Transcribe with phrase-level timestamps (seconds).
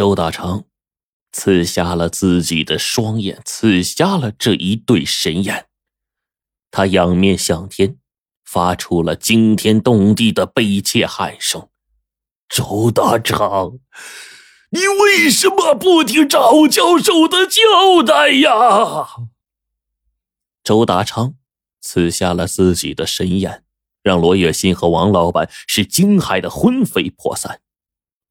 [0.00, 0.64] 周大昌
[1.30, 5.66] 刺瞎了自己的双眼，刺瞎了这一对神眼。
[6.70, 7.98] 他仰面向天，
[8.42, 11.68] 发出了惊天动地的悲切喊声
[12.48, 13.78] ：“周大昌，
[14.70, 19.26] 你为什么不听赵教授的交代呀？”
[20.64, 21.34] 周大昌
[21.82, 23.64] 刺瞎了自己的神眼，
[24.02, 27.60] 让罗月心和王老板是惊骇的魂飞魄散。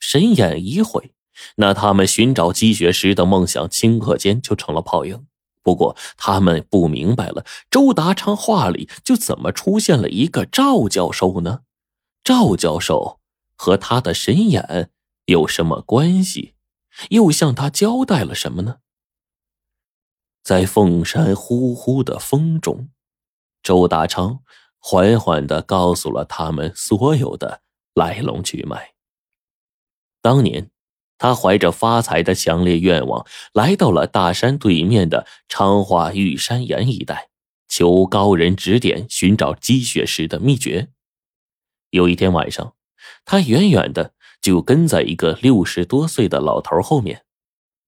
[0.00, 1.14] 神眼一毁，
[1.56, 5.26] 那他们寻找积雪石的梦想顷刻间就成了泡影。
[5.64, 11.60] 不过，他们不明白了，周达昌话里就怎么出现了一个赵教授呢？
[12.24, 13.20] 赵教授
[13.54, 14.90] 和他的神眼
[15.26, 16.54] 有什么关系？
[17.10, 18.78] 又向他交代了什么呢？
[20.42, 22.88] 在凤山呼呼的风中，
[23.62, 24.40] 周达昌
[24.80, 27.62] 缓缓的告诉了他们所有的
[27.94, 28.94] 来龙去脉。
[30.20, 30.71] 当年。
[31.22, 37.28] 他怀着发财的强烈愿望，来到了大山对面的昌化玉山岩一带，
[37.68, 40.88] 求高人指点寻找积雪石的秘诀。
[41.90, 42.74] 有一天晚上，
[43.24, 47.24] 他远远的就跟在一个六十多岁的老头后面。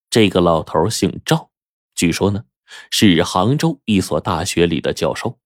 [0.08, 1.50] 这个老头姓赵，
[1.96, 2.44] 据说呢
[2.92, 5.40] 是杭州一所大学里的教授。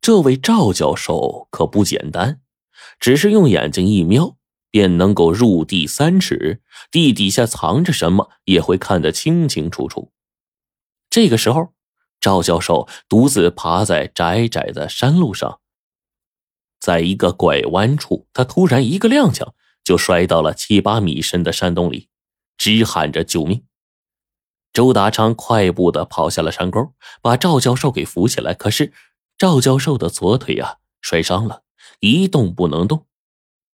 [0.00, 2.40] 这位赵教授可不简单，
[2.98, 4.38] 只是用眼睛一瞄。
[4.70, 10.12] 便能够入地三尺，地底下藏着什么也会看得清清楚楚。
[11.08, 11.74] 这个时候，
[12.20, 15.60] 赵教授独自爬在窄窄的山路上，
[16.78, 22.08] 在一个拐弯处，他突然一个踉跄，就摔到了七八米深的山洞里，
[22.56, 23.64] 直喊着救命。
[24.72, 28.54] 周达昌快步的跑下了山沟，把赵教授给扶起来。
[28.54, 28.92] 可是
[29.36, 31.64] 赵教授的左腿啊摔伤了，
[31.98, 33.06] 一动不能动。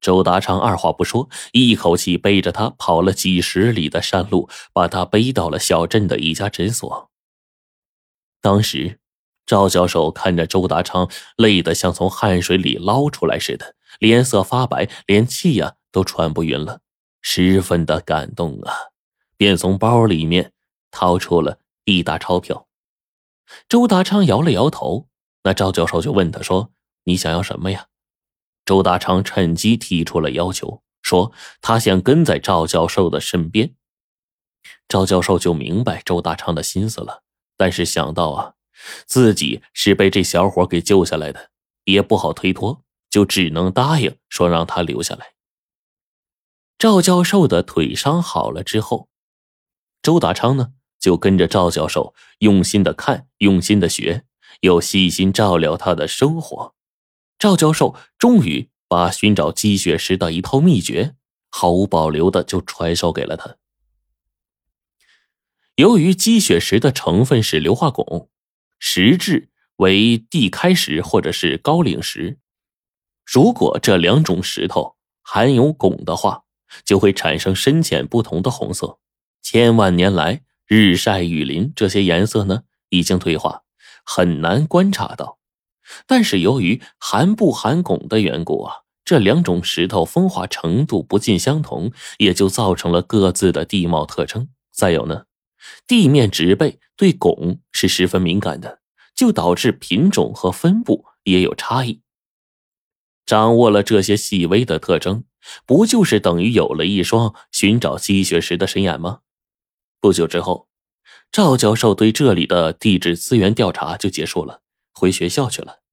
[0.05, 7.11] 周达昌二话不说，一口气背着他跑了几十里的山路，把他背到了小镇的一家诊所。
[8.43, 9.01] 当时，
[9.47, 16.83] 赵教授看着周达昌累得像从汗水里捞出来似的，脸色发白，连气呀都喘不匀了，
[17.23, 18.75] 十分的感动啊，
[19.39, 20.53] 便从包里面
[20.91, 22.67] 掏出了一沓钞票。
[23.71, 25.09] 周达昌摇了摇头，
[25.45, 26.73] 那赵教授就问他说
[27.05, 27.87] ：“你想要什么呀？”
[28.65, 33.75] 周大昌趁机提出了要求，说他想跟在赵教授的身边。
[34.89, 37.23] 赵教授就明白周大昌的心思了，
[37.57, 38.55] 但是想到啊，
[39.07, 41.51] 自己是被这小伙给救下来的，
[41.85, 45.35] 也不好推脱，就只能答应说让他留下来。
[46.79, 49.09] 赵教授的腿伤好了之后，
[50.03, 54.25] 周大昌呢就跟着赵教授用心的看，用心的学，
[54.61, 56.75] 又细心照料他的生活。
[57.45, 61.15] 赵教授终于把寻找积雪石的一套秘诀
[61.51, 63.59] 毫无保留的就传授给了他。
[65.75, 68.29] 由于积雪石的成分是硫化汞，
[68.79, 72.39] 石质为地开石或者是高岭石，
[73.27, 76.45] 如果这两种石头含有汞的话，
[76.83, 78.99] 就会产生深浅不同的红色。
[79.43, 83.65] 千万年来日晒雨淋，这些颜色呢已经退化，
[84.03, 85.39] 很难观察到。
[86.07, 88.75] 但是由于含不含汞的缘故啊，
[89.05, 94.49] 这两种石头风化程度不尽相同，也就造成了各自的地貌特征。
[94.73, 95.25] 再有呢，
[95.87, 98.81] 地面植被对汞是十分敏感的，
[99.15, 102.01] 就导致品种和分布也有差异。
[103.27, 105.25] 掌握了这些细微的特征，
[105.65, 109.21] 不就是等于有了一双寻找积雪石的神眼吗？
[110.01, 110.69] 不久之后，
[111.33, 114.61] 赵教授对这里的地质资源调查就结束了。
[114.93, 115.84] 回学校去了。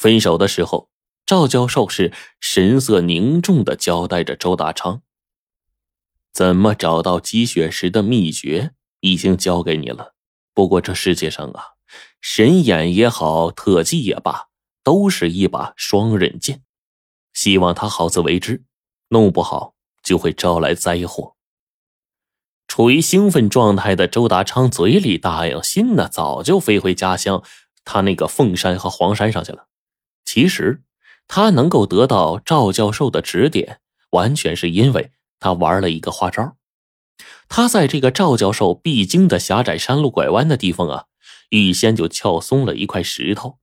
[0.00, 0.88] 分手的时候，
[1.26, 5.02] 赵教授是神色凝重的交代着周大昌
[6.32, 10.14] ：“怎么找到积雪石的秘诀，已经交给你了。
[10.54, 11.62] 不过这世界上啊，
[12.22, 14.46] 神眼也好，特技也罢，
[14.82, 16.62] 都是一把双刃剑。
[17.34, 18.64] 希望他好自为之，
[19.08, 21.36] 弄不好就会招来灾祸。”
[22.66, 27.44] 处于兴奋状态的周达昌嘴里答应，心呢早就飞回家乡。
[27.84, 29.66] 他那个凤山和黄山上去了。
[30.32, 30.84] 其实，
[31.26, 33.80] 他能够得到赵教授的指点，
[34.10, 35.10] 完全是因为
[35.40, 36.56] 他玩了一个花招。
[37.48, 41.06] 他在这个赵教授必经的狭窄山路拐弯的地方啊，
[41.48, 43.58] 预先就撬松了一块石头，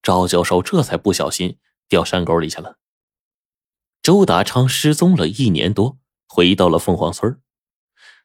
[0.00, 1.58] 赵教授这才不小心
[1.88, 2.76] 掉山沟里去了。
[4.00, 5.98] 周达昌失踪了一年多，
[6.28, 7.40] 回到了凤凰村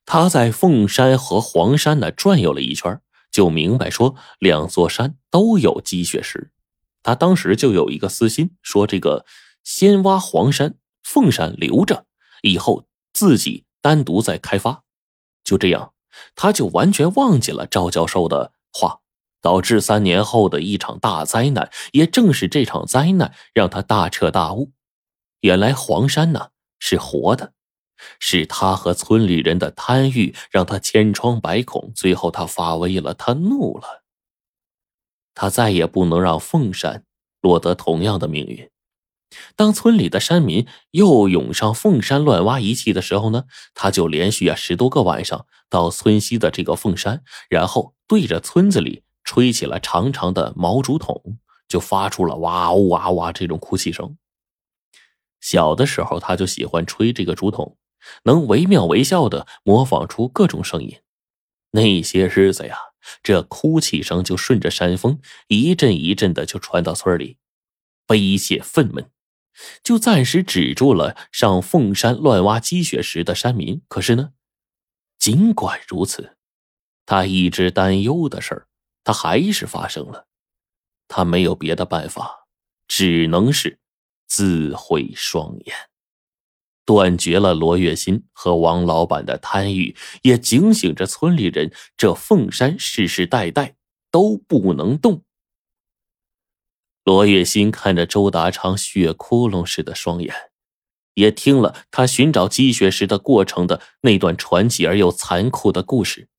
[0.05, 3.01] 他在凤山和黄山呢转悠了一圈。
[3.31, 6.51] 就明白说，两座山都有积雪石，
[7.07, 9.25] 他当时就有一个私心，说这个
[9.63, 12.05] 先挖黄山、凤山留着，
[12.41, 14.83] 以后自己单独再开发。
[15.41, 15.93] 就这样，
[16.35, 18.99] 他就完全忘记了赵教授的话，
[19.41, 21.71] 导致三年后的一场大灾难。
[21.93, 24.73] 也正是这场灾难，让他大彻大悟：
[25.39, 27.53] 原来黄山呢是活的，
[28.19, 31.89] 是他和村里人的贪欲让他千疮百孔。
[31.95, 34.03] 最后他发威了，他怒了，
[35.39, 37.03] 他再也不能让凤山
[37.41, 38.67] 落得同样的命运。
[39.55, 43.43] 当村里的山民又涌上凤山乱挖遗器的时候呢，
[43.75, 51.37] 他就连续啊十多个晚上到村西的这个凤山，然后对着村子里吹起了长长的毛竹筒，
[51.67, 54.17] 就发出了哇呜哇哇这种哭泣声。
[55.39, 57.77] 小的时候他就喜欢吹这个竹筒，
[58.23, 60.97] 能惟妙惟肖的模仿出各种声音。
[61.71, 62.75] 那些日子呀，
[63.23, 67.37] 这哭泣声就顺着山风一阵一阵的就传到村里，
[68.05, 69.09] 悲切愤懑。
[69.83, 73.81] 就暂时止住了上凤山乱挖积雪石的山民。
[73.87, 74.33] 可是呢，
[75.17, 76.37] 尽管如此，
[77.05, 78.67] 他一直担忧的事儿，
[79.03, 80.27] 他还是发生了。
[81.07, 82.47] 他没有别的办法，
[82.87, 83.79] 只能是
[84.27, 85.75] 自毁双眼，
[86.87, 93.75] 断绝了罗月新和王老板的贪欲，也警醒着村里人：这凤山世世代代
[94.09, 95.25] 都不能动。
[97.03, 100.33] 罗月新看着周达昌血窟窿似的双眼，
[101.15, 106.29] 也听了他寻找积雪石的过程的那段传奇而又残酷的故事，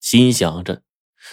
[0.00, 0.82] 心想着，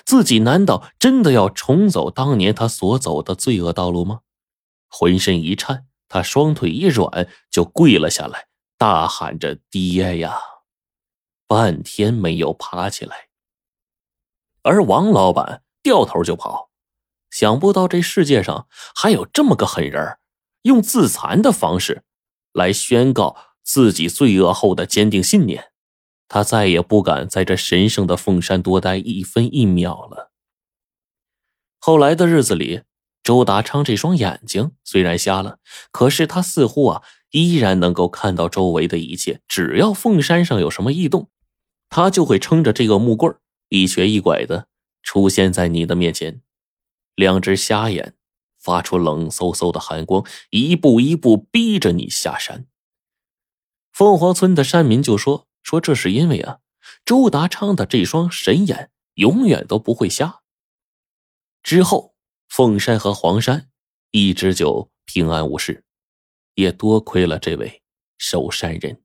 [0.06, 4.22] 自己难道真的要重走当年他所走的罪恶道路吗？
[4.88, 8.48] 浑身一颤，他双腿一软，就跪了下来，
[8.78, 10.40] 大喊着：“爹呀！”
[11.48, 13.30] 半天没有爬起来。
[14.64, 16.72] 而王老板掉头就跑。
[17.30, 20.20] 想不到这世界上还有这么个狠人，
[20.62, 22.04] 用自残的方式
[22.54, 25.72] 来宣告自己罪恶后的坚定信念。
[26.30, 30.32] 他再也不敢在这神圣的凤山多待一分一秒了。
[31.78, 32.84] 后来的日子里，
[33.26, 35.58] 周达昌这双眼睛虽然瞎了，
[35.92, 37.02] 可是他似乎啊
[37.32, 39.42] 依然能够看到周围的一切。
[39.48, 41.32] 只要凤山上有什么异动，
[41.90, 43.36] 他就会撑着这个木棍
[43.70, 44.68] 一瘸一拐的
[45.02, 46.44] 出现在你的面前。
[47.16, 48.14] 两只瞎眼
[48.60, 52.68] 发出冷飕飕的寒光，一步一步逼着你下山。
[53.92, 56.60] 凤凰村的山民就说：“说这是因为啊，
[57.04, 60.42] 周达昌的这双神眼永远都不会瞎。”
[61.64, 62.15] 之后，
[62.50, 63.70] 凤山和黄山
[64.12, 65.84] 一直就平安无事，
[66.56, 67.82] 也多亏了这位
[68.18, 69.02] 守山人。